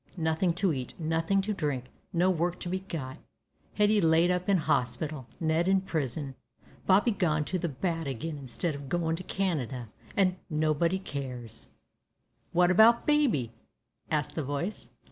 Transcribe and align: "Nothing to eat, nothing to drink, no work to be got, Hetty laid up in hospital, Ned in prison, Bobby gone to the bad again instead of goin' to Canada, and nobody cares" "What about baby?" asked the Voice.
"Nothing 0.17 0.55
to 0.55 0.73
eat, 0.73 0.99
nothing 0.99 1.43
to 1.43 1.53
drink, 1.53 1.85
no 2.11 2.31
work 2.31 2.59
to 2.61 2.69
be 2.69 2.79
got, 2.79 3.19
Hetty 3.75 4.01
laid 4.01 4.31
up 4.31 4.49
in 4.49 4.57
hospital, 4.57 5.27
Ned 5.39 5.67
in 5.67 5.81
prison, 5.81 6.33
Bobby 6.87 7.11
gone 7.11 7.45
to 7.45 7.59
the 7.59 7.69
bad 7.69 8.07
again 8.07 8.39
instead 8.39 8.73
of 8.73 8.89
goin' 8.89 9.15
to 9.17 9.23
Canada, 9.23 9.89
and 10.17 10.37
nobody 10.49 10.97
cares" 10.97 11.67
"What 12.51 12.71
about 12.71 13.05
baby?" 13.05 13.53
asked 14.09 14.33
the 14.33 14.43
Voice. 14.43 14.89